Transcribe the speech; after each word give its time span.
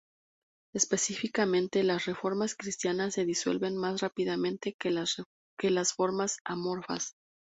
Específicamente, 0.73 1.83
las 1.83 2.05
formas 2.05 2.55
cristalinas 2.55 3.13
se 3.13 3.23
disuelven 3.23 3.77
más 3.77 4.01
rápidamente 4.01 4.75
que 4.79 4.89
las 4.89 5.93
formas 5.93 6.37
amorfas. 6.43 7.13